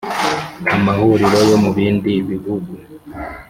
[0.75, 2.71] amahuriro yo mu bindi bihugu